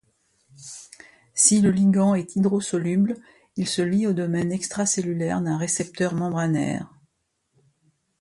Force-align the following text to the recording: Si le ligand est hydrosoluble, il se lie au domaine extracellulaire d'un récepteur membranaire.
Si 1.35 1.61
le 1.61 1.69
ligand 1.69 2.15
est 2.15 2.35
hydrosoluble, 2.35 3.17
il 3.55 3.67
se 3.67 3.83
lie 3.83 4.07
au 4.07 4.13
domaine 4.13 4.51
extracellulaire 4.51 5.41
d'un 5.41 5.59
récepteur 5.59 6.15
membranaire. 6.15 6.89